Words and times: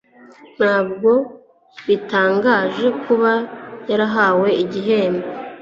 Ntabwo 0.57 1.11
bitangaje 1.87 2.87
kuba 3.03 3.31
yarahawe 3.89 4.49
igihembo 4.63 5.25